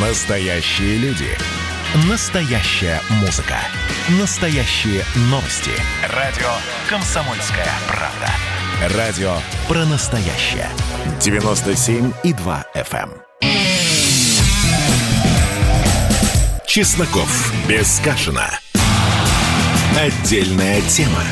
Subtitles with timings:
[0.00, 1.26] Настоящие люди.
[2.08, 3.56] Настоящая музыка.
[4.20, 5.72] Настоящие новости.
[6.14, 6.46] Радио
[6.88, 8.96] «Комсомольская правда».
[8.96, 10.68] Радио про настоящее.
[11.18, 13.10] 97,2 FM.
[13.10, 13.50] эм.
[16.64, 17.52] Чесноков.
[17.68, 18.48] Без Кашина.
[19.96, 21.24] Отдельная тема.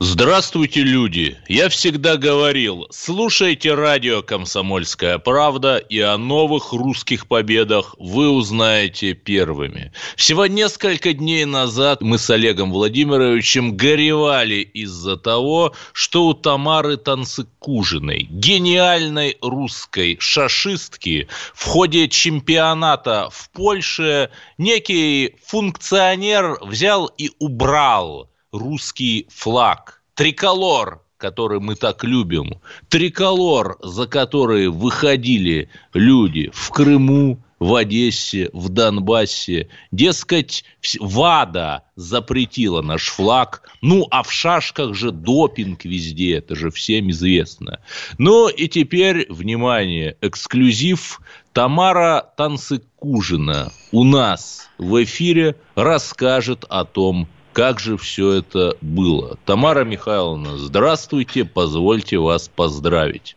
[0.00, 1.36] Здравствуйте, люди!
[1.48, 9.92] Я всегда говорил, слушайте радио «Комсомольская правда» и о новых русских победах вы узнаете первыми.
[10.14, 18.28] Всего несколько дней назад мы с Олегом Владимировичем горевали из-за того, что у Тамары Танцыкужиной,
[18.30, 30.02] гениальной русской шашистки, в ходе чемпионата в Польше некий функционер взял и убрал русский флаг,
[30.14, 38.68] триколор, который мы так любим, триколор, за который выходили люди в Крыму, в Одессе, в
[38.68, 39.68] Донбассе.
[39.90, 40.64] Дескать,
[41.00, 43.68] ВАДА запретила наш флаг.
[43.82, 47.80] Ну, а в шашках же допинг везде, это же всем известно.
[48.16, 51.20] Ну, и теперь, внимание, эксклюзив.
[51.52, 57.26] Тамара Танцыкужина у нас в эфире расскажет о том,
[57.58, 59.36] как же все это было.
[59.44, 63.36] Тамара Михайловна, здравствуйте, позвольте вас поздравить.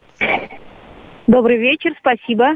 [1.25, 2.49] Добрый вечер, спасибо.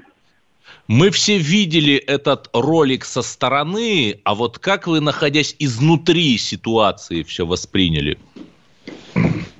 [0.88, 7.47] Мы все видели этот ролик со стороны, а вот как вы, находясь изнутри ситуации, все
[7.47, 8.19] восприняли?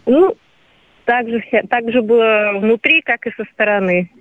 [0.06, 0.36] Ну,
[1.06, 4.12] так же, вся, так же было внутри, как и со стороны.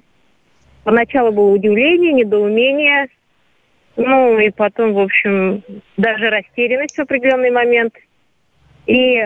[0.85, 3.09] Поначалу было удивление, недоумение,
[3.97, 5.63] ну, и потом, в общем,
[5.97, 7.95] даже растерянность в определенный момент.
[8.87, 9.23] И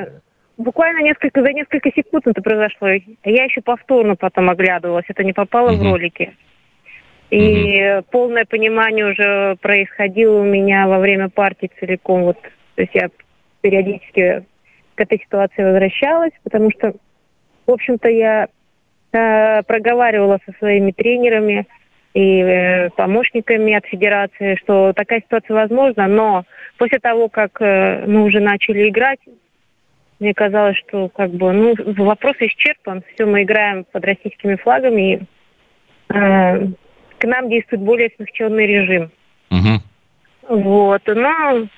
[0.56, 2.88] буквально несколько, за несколько секунд это произошло.
[2.88, 5.76] Я еще повторно потом оглядывалась, это не попало mm-hmm.
[5.78, 6.36] в ролики.
[7.30, 8.04] И mm-hmm.
[8.10, 12.24] полное понимание уже происходило у меня во время партии целиком.
[12.24, 12.40] Вот,
[12.74, 13.08] то есть я
[13.60, 14.44] периодически
[14.94, 16.94] к этой ситуации возвращалась, потому что,
[17.66, 18.48] в общем-то, я
[19.12, 21.66] э, проговаривала со своими тренерами,
[22.18, 26.44] и э, помощниками от федерации, что такая ситуация возможна, но
[26.76, 29.20] после того, как э, мы уже начали играть,
[30.18, 31.74] мне казалось, что как бы, ну,
[32.04, 35.16] вопрос исчерпан, все, мы играем под российскими флагами, и
[36.12, 36.66] э,
[37.18, 39.12] к нам действует более смягченный режим.
[39.52, 40.58] Угу.
[40.60, 41.68] Вот, но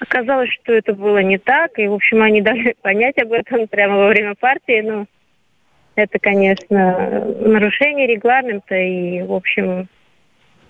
[0.00, 3.98] оказалось, что это было не так, и, в общем, они дали понять об этом прямо
[3.98, 5.04] во время партии, но
[5.94, 9.88] это, конечно, нарушение регламента и, в общем,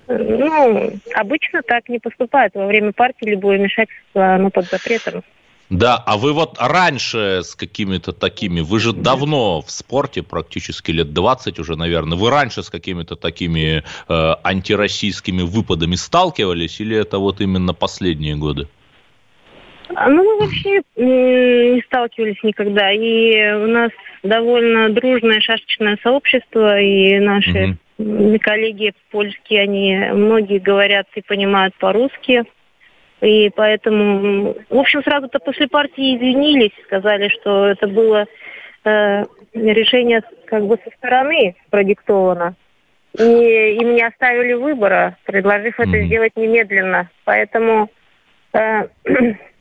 [0.09, 2.55] ну, обычно так не поступают.
[2.55, 5.22] Во время партии любое вмешательство, оно под запретом.
[5.71, 11.15] Да, а вы вот раньше с какими-то такими, вы же давно в спорте, практически лет
[11.15, 17.41] 20 уже, наверное, вы раньше с какими-то такими э, антироссийскими выпадами сталкивались или это вот
[17.41, 18.69] именно последние годы?
[19.95, 22.91] А, ну, мы вообще не сталкивались никогда.
[22.93, 23.91] И у нас
[24.23, 28.39] довольно дружное шашечное сообщество, и наши угу.
[28.41, 32.45] коллеги польские, они многие говорят и понимают по-русски.
[33.21, 38.27] И поэтому, в общем, сразу-то после партии извинились, сказали, что это было
[38.85, 39.25] э,
[39.55, 42.57] решение как бы со стороны продиктовано.
[43.19, 47.11] И им не оставили выбора, предложив это сделать немедленно.
[47.25, 47.91] Поэтому
[48.55, 48.89] э,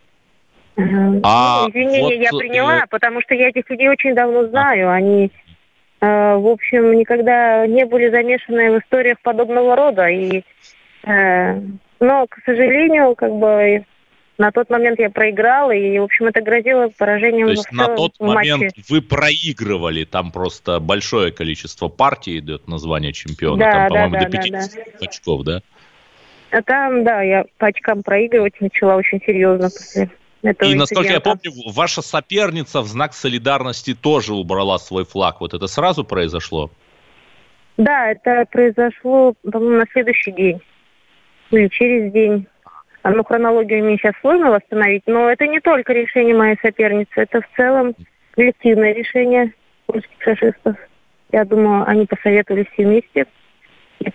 [0.77, 2.87] а ну, извинения вот, я приняла, э...
[2.89, 4.91] потому что я этих людей очень давно знаю.
[4.91, 5.31] Они,
[5.99, 10.07] э, в общем, никогда не были замешаны в историях подобного рода.
[10.07, 10.43] И,
[11.03, 11.61] э,
[11.99, 13.85] но, к сожалению, как бы
[14.37, 18.19] на тот момент я проиграла, и, в общем, это грозило поражением То есть на тот
[18.19, 18.83] момент матче.
[18.89, 24.31] вы проигрывали, там просто большое количество партий идет название чемпиона, да, там, по-моему, да, до
[24.31, 25.05] 50 да, да.
[25.05, 25.61] очков, да?
[26.49, 30.09] А там, да, я по очкам проигрывать начала очень серьезно после
[30.44, 35.41] этого И, насколько я помню, ваша соперница в знак солидарности тоже убрала свой флаг.
[35.41, 36.72] Вот это сразу произошло?
[37.78, 40.62] Да, это произошло, по-моему, на следующий день.
[41.51, 42.48] Или через день.
[43.04, 47.57] Ну, хронологию мне сейчас сложно восстановить, но это не только решение моей соперницы, это в
[47.57, 47.95] целом
[48.31, 49.54] коллективное решение
[49.88, 50.75] русских фашистов.
[51.31, 53.25] Я думаю, они посоветовались все вместе
[54.00, 54.12] и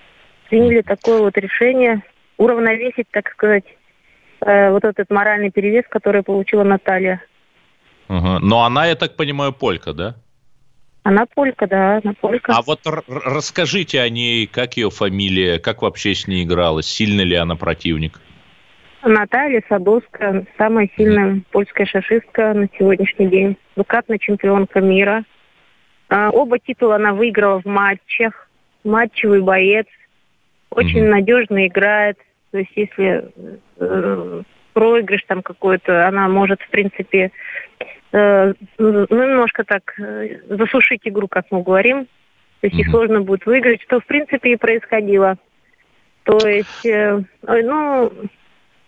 [0.49, 2.03] приняли такое вот решение
[2.37, 3.65] уравновесить, так сказать,
[4.41, 7.23] э, вот этот моральный перевес, который получила Наталья.
[8.09, 8.39] Угу.
[8.41, 10.15] Но она, я так понимаю, полька, да?
[11.03, 12.53] Она полька, да, она полька.
[12.53, 17.37] А вот расскажите о ней, как ее фамилия, как вообще с ней игралась, сильный ли
[17.37, 18.21] она противник?
[19.05, 21.43] Наталья Садовская, самая сильная mm.
[21.53, 25.25] польская шашистка на сегодняшний день, двукратная чемпионка мира.
[26.09, 28.49] А, оба титула она выиграла в матчах,
[28.83, 29.87] матчевый боец,
[30.71, 31.11] очень угу.
[31.11, 32.19] надежно играет.
[32.57, 33.31] То есть если
[33.77, 34.43] э,
[34.73, 37.31] проигрыш там какой-то, она может, в принципе,
[38.13, 42.07] э, ну, немножко так э, засушить игру, как мы говорим.
[42.63, 42.91] То есть mm-hmm.
[42.91, 45.37] сложно будет выиграть, что, в принципе, и происходило.
[46.23, 48.11] То есть, э, ну,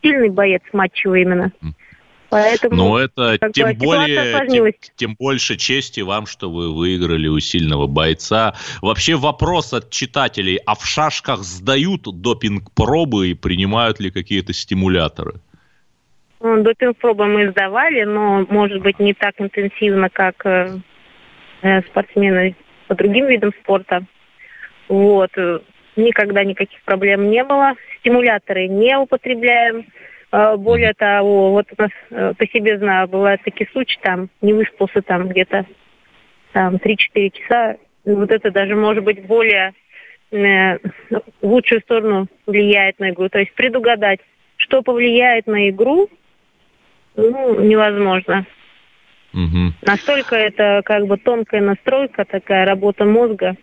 [0.03, 1.53] сильный боец матчевый именно.
[2.31, 7.87] Поэтому, Но это тем более, тем, тем больше чести вам, что вы выиграли у сильного
[7.87, 8.55] бойца.
[8.83, 15.35] Вообще вопрос от читателей, а в шашках сдают допинг-пробы и принимают ли какие-то стимуляторы?
[16.41, 20.79] Ну, допинг-пробы мы сдавали, но, может быть, не так интенсивно, как э,
[21.63, 22.55] э спортсмены
[22.89, 24.05] по другим видам спорта.
[24.89, 25.31] Вот.
[25.97, 27.73] Никогда никаких проблем не было.
[28.01, 29.87] Стимуляторы не употребляем.
[30.31, 34.53] А, более того, вот у нас э, по себе знаю, бывают такие случаи, там не
[34.53, 35.65] выспался там где-то
[36.53, 37.77] там 3-4 часа.
[38.05, 39.73] Вот это даже может быть более
[40.31, 43.29] э, в лучшую сторону влияет на игру.
[43.31, 44.21] То есть предугадать,
[44.57, 46.11] что повлияет на игру,
[47.17, 48.45] ну, невозможно.
[49.33, 49.73] Угу.
[49.83, 53.57] Настолько это как бы тонкая настройка, такая работа мозга.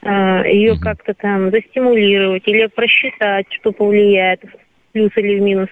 [0.00, 0.80] Э, ее угу.
[0.80, 5.68] как-то там застимулировать или просчитать, что повлияет в плюс или в минус,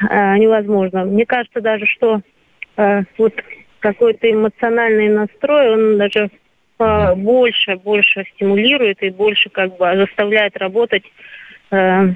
[0.00, 1.04] э, невозможно.
[1.04, 2.20] Мне кажется даже, что
[2.76, 3.34] э, вот
[3.80, 6.30] какой-то эмоциональный настрой, он даже
[6.78, 11.04] э, больше, больше стимулирует и больше как бы заставляет работать
[11.70, 11.76] э,
[12.06, 12.14] э,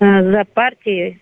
[0.00, 1.20] за партией.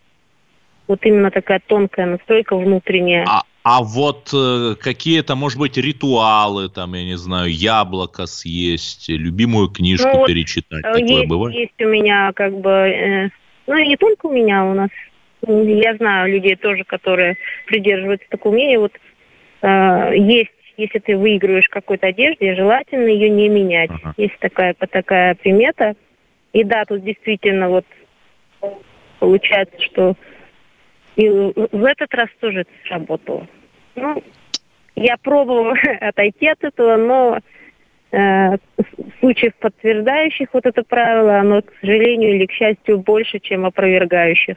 [0.87, 3.25] Вот именно такая тонкая настройка внутренняя.
[3.29, 9.69] А, а вот э, какие-то, может быть, ритуалы, там, я не знаю, яблоко съесть, любимую
[9.69, 11.57] книжку ну, перечитать, вот такое есть, бывает?
[11.57, 13.31] Есть у меня, как бы, э,
[13.67, 14.91] ну и не только у меня, у нас,
[15.47, 18.93] я знаю людей тоже, которые придерживаются такого мнения, вот
[19.63, 23.91] э, есть, если ты выигрываешь какой-то одежде, желательно ее не менять.
[23.91, 24.15] Ага.
[24.17, 25.95] Есть такая, такая примета.
[26.53, 27.85] И да, тут действительно вот
[29.19, 30.17] получается, что
[31.17, 33.47] и в этот раз тоже это сработало.
[33.95, 34.23] Ну,
[34.97, 37.39] я пробовала отойти от этого, но
[38.13, 38.57] э,
[39.21, 44.57] случаев, подтверждающих вот это правило, оно, к сожалению или к счастью, больше, чем опровергающих.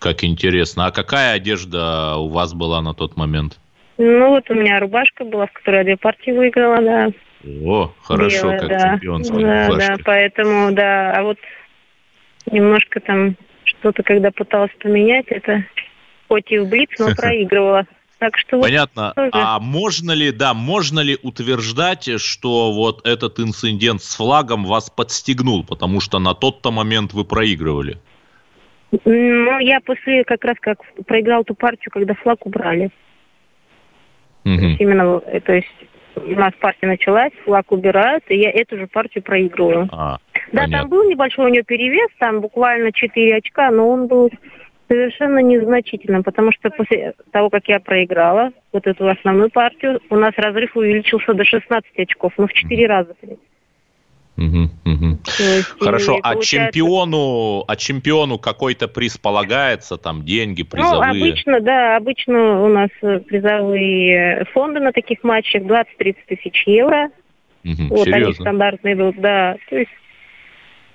[0.00, 0.86] Как интересно.
[0.86, 3.60] А какая одежда у вас была на тот момент?
[3.98, 7.10] Ну, вот у меня рубашка была, в которой я две партии выиграла, да.
[7.64, 8.92] О, хорошо, Белая, как да.
[8.94, 9.96] чемпионская Да, рубашка.
[9.96, 11.12] да, поэтому, да.
[11.12, 11.38] А вот
[12.50, 15.64] немножко там что-то, когда пыталась поменять, это
[16.28, 17.86] хоть и в Блиц, но проигрывала.
[18.18, 19.12] Так что Понятно.
[19.16, 24.88] Вот А можно ли, да, можно ли утверждать, что вот этот инцидент с флагом вас
[24.88, 27.98] подстегнул, потому что на тот-то момент вы проигрывали?
[28.92, 32.90] Ну, я после как раз как проиграл ту партию, когда флаг убрали.
[34.44, 34.56] Угу.
[34.56, 35.68] То есть именно, то есть
[36.16, 39.88] у нас партия началась, флаг убирают, и я эту же партию проигрываю.
[39.92, 40.18] А,
[40.52, 40.78] да, понятно.
[40.78, 44.30] там был небольшой у нее перевес, там буквально 4 очка, но он был
[44.88, 50.32] совершенно незначительным, потому что после того, как я проиграла вот эту основную партию, у нас
[50.36, 53.14] разрыв увеличился до 16 очков, ну в 4 раза.
[54.36, 55.18] Угу, угу.
[55.38, 56.72] Есть, Хорошо, а получается...
[56.72, 61.12] чемпиону, а чемпиону какой-то приз полагается, там деньги, ну, призовые?
[61.12, 67.10] Ну, обычно, да, обычно у нас призовые фонды на таких матчах 20-30 тысяч евро.
[67.64, 68.26] Угу, вот серьезно?
[68.26, 69.56] они стандартные идут, да.
[69.68, 69.90] То есть,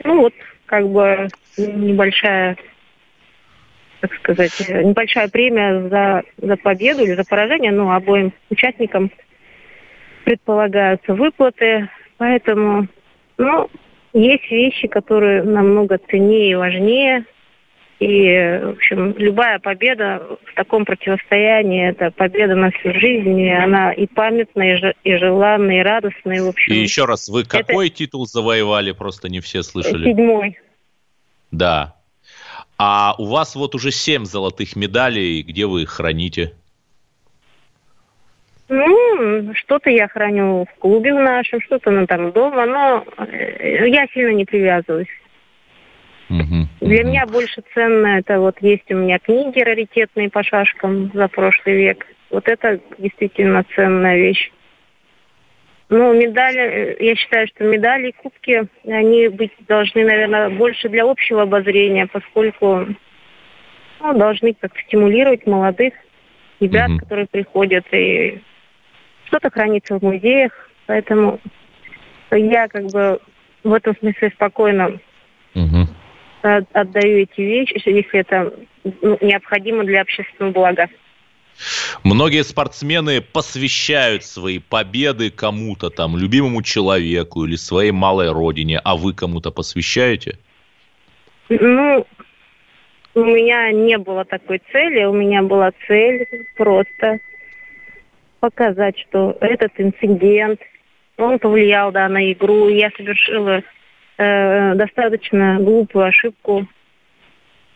[0.03, 0.33] ну вот,
[0.65, 2.57] как бы небольшая
[4.01, 9.09] так сказать, небольшая премия за, за победу или за поражение, ну, обоим участникам
[10.25, 12.87] предполагаются выплаты, поэтому,
[13.37, 13.69] ну,
[14.13, 17.25] есть вещи, которые намного ценнее и важнее,
[17.99, 23.93] и, в общем, любая победа в таком противостоянии– это победа на всю жизнь, и она
[23.93, 26.73] и памятная, и желанная, и радостная, в общем.
[26.73, 27.95] И еще раз, вы какой это...
[27.97, 30.09] титул завоевали, просто не все слышали?
[30.09, 30.59] Седьмой.
[31.51, 31.95] Да,
[32.77, 36.53] а у вас вот уже семь золотых медалей, где вы их храните?
[38.67, 44.07] Ну, что-то я храню в клубе в нашем, что-то ну, там дома, но э, я
[44.07, 45.07] сильно не привязываюсь.
[46.29, 47.07] Угу, Для угу.
[47.07, 52.07] меня больше ценно это вот есть у меня книги раритетные по шашкам за прошлый век.
[52.31, 54.51] Вот это действительно ценная вещь.
[55.89, 61.03] Ну, медали, э, я считаю, что медали и кубки, они быть должны, наверное, больше для
[61.05, 62.87] общего обозрения, поскольку
[63.99, 65.93] ну, должны как стимулировать молодых
[66.59, 66.99] ребят, mm-hmm.
[66.99, 68.41] которые приходят, и
[69.25, 70.51] что-то хранится в музеях,
[70.85, 71.39] поэтому
[72.31, 73.19] я как бы
[73.63, 74.99] в этом смысле спокойно
[75.53, 76.67] mm-hmm.
[76.73, 78.53] отдаю эти вещи, если это
[78.83, 80.89] ну, необходимо для общественного блага.
[82.03, 89.13] Многие спортсмены посвящают свои победы кому-то там, любимому человеку или своей малой родине, а вы
[89.13, 90.37] кому-то посвящаете?
[91.47, 92.05] Ну,
[93.13, 96.27] у меня не было такой цели, у меня была цель
[96.57, 97.19] просто
[98.39, 100.59] показать, что этот инцидент,
[101.17, 103.63] он повлиял, да, на игру, я совершила
[104.17, 106.67] э, достаточно глупую ошибку,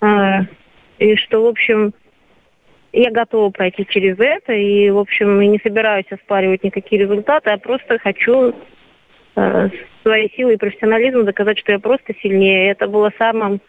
[0.01, 0.06] э,
[1.00, 1.94] и что, в общем,
[2.92, 8.00] я готова пройти через это, и, в общем, не собираюсь оспаривать никакие результаты, а просто
[8.00, 8.56] хочу
[9.36, 9.70] э,
[10.04, 12.72] своей силой и профессионализмом доказать, что я просто сильнее.
[12.72, 13.62] Это было самым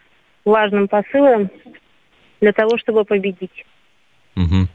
[0.43, 1.49] важным посылом
[2.41, 3.65] для того, чтобы победить.
[4.35, 4.67] Угу.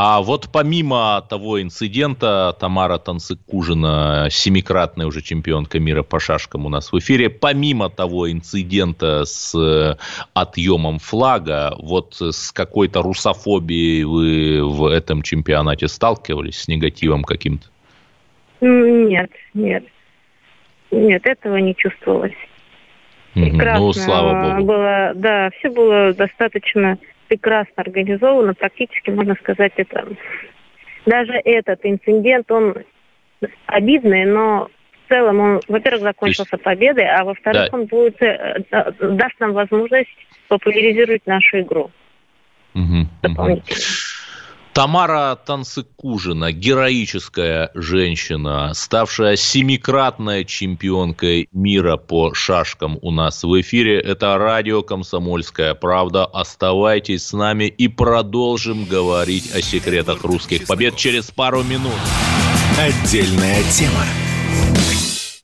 [0.00, 6.92] А вот помимо того инцидента, Тамара Танцыкужина, семикратная уже чемпионка мира по шашкам у нас
[6.92, 9.96] в эфире, помимо того инцидента с э,
[10.34, 17.66] отъемом флага, вот с какой-то русофобией вы в этом чемпионате сталкивались, с негативом каким-то?
[18.60, 19.82] Нет, нет.
[20.92, 22.38] Нет, этого не чувствовалось.
[23.34, 24.64] Прекрасно ну, слава богу.
[24.64, 26.98] Было, да, все было достаточно
[27.28, 28.54] прекрасно организовано.
[28.54, 30.08] Практически, можно сказать, это...
[31.06, 32.74] Даже этот инцидент, он
[33.66, 34.68] обидный, но
[35.04, 36.64] в целом он, во-первых, закончился есть...
[36.64, 37.78] победой, а во-вторых, да.
[37.78, 38.62] он будет, э,
[39.00, 40.10] даст нам возможность
[40.48, 41.90] популяризировать нашу игру.
[42.74, 43.06] Угу.
[43.22, 43.62] Угу.
[44.78, 54.00] Тамара Танцыкужина, героическая женщина, ставшая семикратной чемпионкой мира по шашкам у нас в эфире.
[54.00, 56.26] Это радио «Комсомольская правда».
[56.26, 61.98] Оставайтесь с нами и продолжим говорить о секретах русских побед через пару минут.
[62.78, 64.04] Отдельная тема.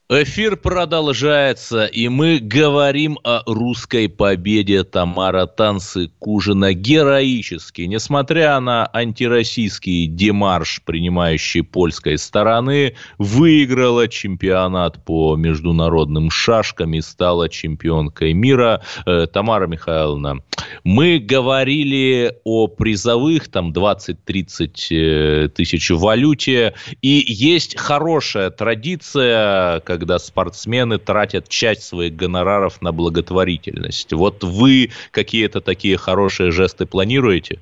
[0.07, 7.81] Эфир продолжается, и мы говорим о русской победе Тамара Танцы Кужина героически.
[7.81, 18.33] Несмотря на антироссийский демарш, принимающий польской стороны, выиграла чемпионат по международным шашкам и стала чемпионкой
[18.33, 18.83] мира.
[19.07, 20.43] Э, Тамара Михайловна,
[20.83, 30.19] мы говорили о призовых, там 20-30 э, тысяч в валюте, и есть хорошая традиция, когда
[30.19, 34.11] спортсмены тратят часть своих гонораров на благотворительность.
[34.13, 37.59] Вот вы какие-то такие хорошие жесты планируете?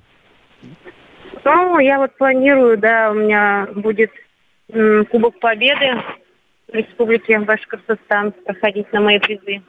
[1.46, 4.12] Ну, я вот планирую, да, у меня будет
[4.72, 6.02] м, Кубок Победы
[6.68, 9.62] в Республике Башкортостан проходить на мои призы.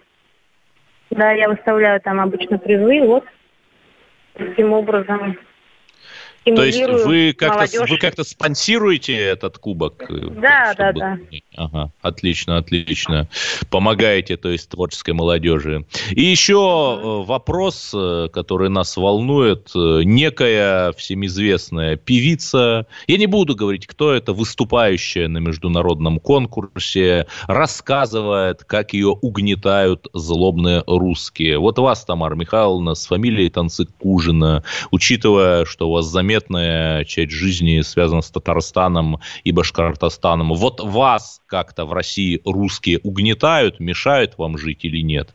[1.11, 3.25] Да, я выставляю там обычно призы, вот
[4.35, 5.37] таким образом
[6.45, 10.03] то есть вы как-то вы как-то спонсируете этот кубок?
[10.11, 11.01] Э, да, чтобы...
[11.01, 11.19] да, да.
[11.57, 13.29] Ага, отлично, отлично.
[13.71, 15.87] Помогаете, то есть творческой молодежи.
[16.11, 16.55] И еще
[17.01, 19.71] э, вопрос, э, который нас волнует.
[19.75, 28.93] Некая всемизвестная певица, я не буду говорить, кто это, выступающая на международном конкурсе, рассказывает, как
[28.93, 31.59] ее угнетают злобные русские.
[31.59, 38.23] Вот вас, Тамара Михайловна, с фамилией Танцыкужина, учитывая, что у вас заметная часть жизни связана
[38.23, 40.53] с Татарстаном и Башкортостаном.
[40.55, 45.29] Вот вас как-то в России русские угнетают, мешают вам жить или нет?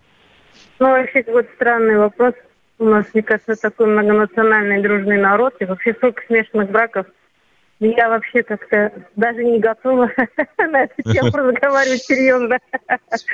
[0.78, 2.34] Ну, вообще, вот странный вопрос.
[2.78, 7.06] У нас, мне кажется, такой многонациональный дружный народ, и вообще столько смешанных браков–
[7.80, 10.12] я вообще как-то даже не готова
[10.58, 12.60] на эту тему разговаривать серьезно.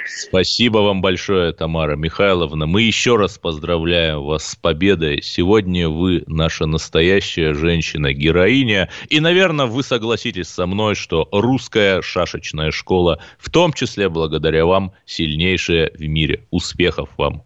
[0.05, 2.67] Спасибо вам большое, Тамара Михайловна.
[2.67, 5.21] Мы еще раз поздравляем вас с победой.
[5.23, 8.89] Сегодня вы наша настоящая женщина-героиня.
[9.09, 14.93] И, наверное, вы согласитесь со мной, что русская шашечная школа, в том числе благодаря вам,
[15.05, 16.43] сильнейшая в мире.
[16.51, 17.43] Успехов вам.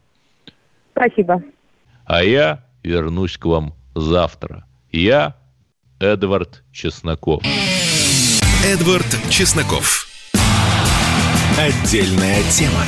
[0.91, 1.41] Спасибо.
[2.05, 4.65] А я вернусь к вам завтра.
[4.91, 5.35] Я
[5.99, 7.43] Эдвард Чесноков.
[8.63, 10.07] Эдвард Чесноков.
[11.57, 12.85] Отдельная тема.